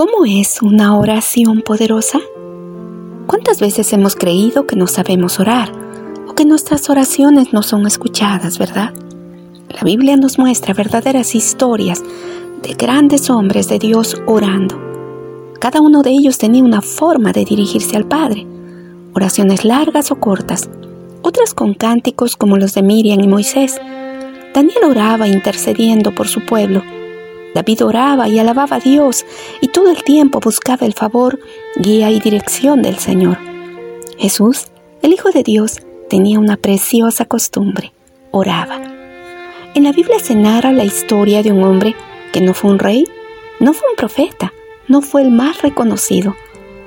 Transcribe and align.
¿Cómo 0.00 0.24
es 0.24 0.62
una 0.62 0.96
oración 0.96 1.60
poderosa? 1.60 2.20
¿Cuántas 3.26 3.60
veces 3.60 3.92
hemos 3.92 4.16
creído 4.16 4.66
que 4.66 4.74
no 4.74 4.86
sabemos 4.86 5.38
orar 5.38 5.70
o 6.26 6.32
que 6.34 6.46
nuestras 6.46 6.88
oraciones 6.88 7.52
no 7.52 7.62
son 7.62 7.86
escuchadas, 7.86 8.58
verdad? 8.58 8.94
La 9.68 9.82
Biblia 9.82 10.16
nos 10.16 10.38
muestra 10.38 10.72
verdaderas 10.72 11.34
historias 11.34 12.02
de 12.62 12.72
grandes 12.72 13.28
hombres 13.28 13.68
de 13.68 13.78
Dios 13.78 14.16
orando. 14.24 14.80
Cada 15.60 15.82
uno 15.82 16.00
de 16.00 16.12
ellos 16.12 16.38
tenía 16.38 16.64
una 16.64 16.80
forma 16.80 17.32
de 17.32 17.44
dirigirse 17.44 17.94
al 17.94 18.06
Padre, 18.06 18.46
oraciones 19.12 19.66
largas 19.66 20.10
o 20.10 20.18
cortas, 20.18 20.70
otras 21.20 21.52
con 21.52 21.74
cánticos 21.74 22.36
como 22.38 22.56
los 22.56 22.72
de 22.72 22.82
Miriam 22.82 23.20
y 23.20 23.28
Moisés. 23.28 23.78
Daniel 24.54 24.84
oraba 24.88 25.28
intercediendo 25.28 26.14
por 26.14 26.26
su 26.26 26.40
pueblo 26.46 26.82
David 27.54 27.84
oraba 27.84 28.28
y 28.28 28.38
alababa 28.38 28.76
a 28.76 28.80
Dios 28.80 29.26
y 29.60 29.68
todo 29.68 29.90
el 29.90 30.02
tiempo 30.04 30.40
buscaba 30.40 30.86
el 30.86 30.94
favor, 30.94 31.38
guía 31.76 32.10
y 32.10 32.20
dirección 32.20 32.82
del 32.82 32.98
Señor. 32.98 33.38
Jesús, 34.18 34.68
el 35.02 35.12
Hijo 35.12 35.30
de 35.30 35.42
Dios, 35.42 35.80
tenía 36.08 36.38
una 36.38 36.56
preciosa 36.56 37.24
costumbre, 37.24 37.92
oraba. 38.30 38.80
En 39.74 39.84
la 39.84 39.92
Biblia 39.92 40.18
se 40.18 40.34
narra 40.34 40.72
la 40.72 40.84
historia 40.84 41.42
de 41.42 41.52
un 41.52 41.62
hombre 41.62 41.94
que 42.32 42.40
no 42.40 42.54
fue 42.54 42.70
un 42.70 42.78
rey, 42.78 43.06
no 43.60 43.72
fue 43.72 43.88
un 43.88 43.96
profeta, 43.96 44.52
no 44.88 45.02
fue 45.02 45.22
el 45.22 45.30
más 45.30 45.62
reconocido, 45.62 46.36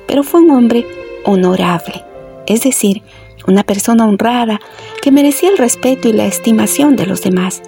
pero 0.08 0.24
fue 0.24 0.42
un 0.42 0.52
hombre 0.52 0.86
honorable, 1.24 2.04
es 2.46 2.64
decir, 2.64 3.02
una 3.48 3.64
persona 3.64 4.06
honrada 4.06 4.60
que 5.02 5.12
merecía 5.12 5.50
el 5.50 5.58
respeto 5.58 6.08
y 6.08 6.14
la 6.14 6.26
estimación 6.26 6.96
de 6.96 7.06
los 7.06 7.22
demás. 7.22 7.62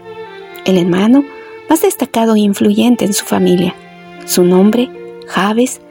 El 0.66 0.78
hermano 0.78 1.26
más 1.70 1.82
destacado 1.82 2.36
e 2.36 2.40
influyente 2.40 3.06
en 3.06 3.14
su 3.14 3.26
familia. 3.26 3.76
Su 4.26 4.44
nombre, 4.44 4.90
Javes, 5.28 5.82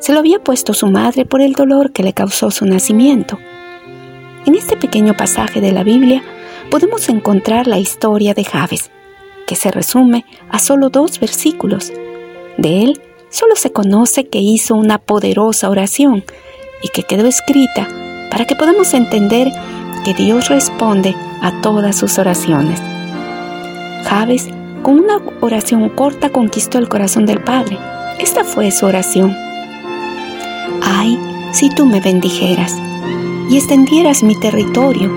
se 0.00 0.12
lo 0.12 0.18
había 0.18 0.42
puesto 0.42 0.74
su 0.74 0.86
madre 0.88 1.24
por 1.24 1.40
el 1.40 1.52
dolor 1.52 1.92
que 1.92 2.02
le 2.02 2.12
causó 2.12 2.50
su 2.50 2.66
nacimiento. 2.66 3.38
En 4.44 4.54
este 4.54 4.76
pequeño 4.76 5.16
pasaje 5.16 5.60
de 5.60 5.72
la 5.72 5.82
Biblia 5.82 6.22
podemos 6.70 7.08
encontrar 7.08 7.66
la 7.66 7.78
historia 7.78 8.34
de 8.34 8.44
Javes, 8.44 8.90
que 9.46 9.56
se 9.56 9.70
resume 9.70 10.24
a 10.48 10.58
solo 10.58 10.90
dos 10.90 11.18
versículos. 11.18 11.92
De 12.58 12.82
él 12.82 13.00
solo 13.30 13.56
se 13.56 13.72
conoce 13.72 14.28
que 14.28 14.38
hizo 14.38 14.74
una 14.74 14.98
poderosa 14.98 15.70
oración 15.70 16.24
y 16.82 16.88
que 16.88 17.02
quedó 17.02 17.26
escrita 17.26 17.88
para 18.30 18.44
que 18.44 18.56
podamos 18.56 18.94
entender 18.94 19.50
que 20.04 20.14
Dios 20.14 20.48
responde 20.48 21.14
a 21.42 21.60
todas 21.62 21.96
sus 21.96 22.18
oraciones. 22.18 22.80
Javes 24.04 24.48
con 24.86 25.00
una 25.00 25.20
oración 25.40 25.88
corta 25.88 26.30
conquistó 26.30 26.78
el 26.78 26.88
corazón 26.88 27.26
del 27.26 27.40
Padre. 27.40 27.76
Esta 28.20 28.44
fue 28.44 28.70
su 28.70 28.86
oración. 28.86 29.36
Ay, 30.80 31.18
si 31.50 31.70
tú 31.70 31.86
me 31.86 32.00
bendijeras 32.00 32.72
y 33.50 33.56
extendieras 33.56 34.22
mi 34.22 34.38
territorio, 34.38 35.10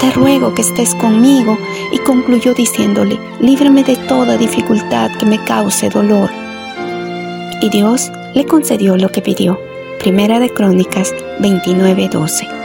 te 0.00 0.10
ruego 0.10 0.54
que 0.54 0.60
estés 0.60 0.94
conmigo 0.96 1.56
y 1.92 1.98
concluyó 2.00 2.52
diciéndole, 2.52 3.18
líbrame 3.40 3.84
de 3.84 3.96
toda 3.96 4.36
dificultad 4.36 5.12
que 5.12 5.24
me 5.24 5.42
cause 5.42 5.88
dolor. 5.88 6.28
Y 7.62 7.70
Dios 7.70 8.12
le 8.34 8.44
concedió 8.44 8.98
lo 8.98 9.08
que 9.08 9.22
pidió. 9.22 9.58
Primera 9.98 10.40
de 10.40 10.50
Crónicas 10.50 11.14
29:12. 11.40 12.63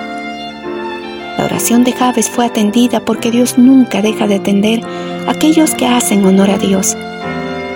Oración 1.50 1.83
de 1.83 1.94
Javes 1.94 2.30
fue 2.30 2.45
atendida 2.45 3.00
porque 3.00 3.31
Dios 3.31 3.58
nunca 3.58 4.03
deja 4.03 4.28
de 4.28 4.36
atender 4.36 4.81
a 5.28 5.31
aquellos 5.31 5.73
que 5.73 5.88
hacen 5.88 6.23
honor 6.23 6.52
a 6.52 6.59
Dios. 6.59 6.95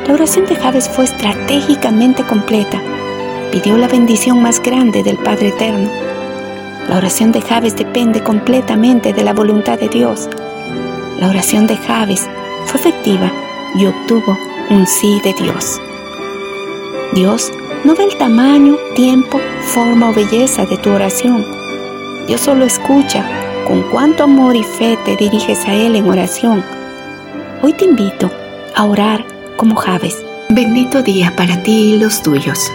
La 0.08 0.14
oración 0.14 0.46
de 0.46 0.56
Javes 0.56 0.88
fue 0.88 1.06
estratégicamente 1.06 2.24
completa. 2.24 2.80
Pidió 3.52 3.76
la 3.78 3.88
bendición 3.88 4.44
más 4.44 4.62
grande 4.62 5.02
del 5.02 5.18
Padre 5.18 5.48
Eterno. 5.48 5.90
La 6.88 6.98
oración 6.98 7.32
de 7.32 7.42
Javes 7.42 7.76
depende 7.76 8.22
completamente 8.22 9.12
de 9.12 9.24
la 9.24 9.34
voluntad 9.34 9.80
de 9.80 9.90
Dios. 9.90 10.30
La 11.20 11.30
oración 11.30 11.66
de 11.66 11.76
Javes 11.76 12.30
fue 12.68 12.80
efectiva 12.80 13.31
y 13.74 13.88
obtuvo 13.88 14.38
un 14.70 14.86
sí 14.86 15.20
de 15.24 15.34
Dios. 15.34 15.81
Dios 17.14 17.52
no 17.84 17.96
ve 17.96 18.03
el 18.03 18.18
tamaño, 18.18 18.78
tiempo, 18.96 19.40
forma 19.74 20.12
o 20.12 20.14
belleza 20.14 20.64
de 20.68 20.78
tu 20.78 20.92
oración. 20.92 21.44
Dios 22.28 22.40
solo 22.40 22.66
escucha 22.66 23.43
con 23.68 23.81
cuánto 23.84 24.24
amor 24.24 24.56
y 24.56 24.63
fe 24.63 24.97
te 25.06 25.16
diriges 25.16 25.66
a 25.66 25.74
Él 25.74 25.96
en 25.96 26.07
oración. 26.07 26.63
Hoy 27.62 27.74
te 27.74 27.85
invito 27.85 28.29
a 28.75 28.85
orar 28.85 29.25
como 29.57 29.75
Javes. 29.75 30.24
Bendito 30.50 31.01
día 31.01 31.34
para 31.35 31.62
ti 31.63 31.94
y 31.94 32.00
los 32.00 32.22
tuyos. 32.22 32.72